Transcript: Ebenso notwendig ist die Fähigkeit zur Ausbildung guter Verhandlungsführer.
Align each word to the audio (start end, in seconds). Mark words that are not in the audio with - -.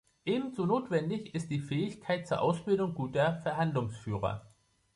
Ebenso 0.25 0.65
notwendig 0.65 1.35
ist 1.35 1.51
die 1.51 1.59
Fähigkeit 1.59 2.27
zur 2.27 2.41
Ausbildung 2.41 2.95
guter 2.95 3.35
Verhandlungsführer. 3.43 4.47